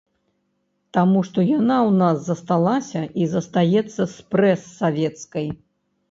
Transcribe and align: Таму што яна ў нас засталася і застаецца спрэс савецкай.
Таму 0.97 1.19
што 1.27 1.39
яна 1.49 1.75
ў 1.81 1.91
нас 2.03 2.17
засталася 2.29 3.01
і 3.23 3.27
застаецца 3.33 4.07
спрэс 4.15 4.61
савецкай. 4.79 5.47